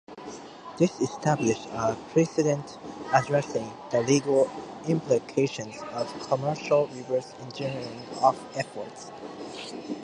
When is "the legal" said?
3.91-4.49